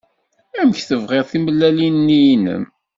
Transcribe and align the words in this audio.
Amek 0.59 0.79
tebɣiḍ 0.89 1.25
timellalin-nni-inem? 1.31 2.63